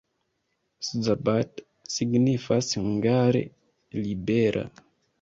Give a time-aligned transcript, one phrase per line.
[0.87, 1.51] Szabad
[1.95, 3.43] signifas hungare:
[4.01, 4.65] libera.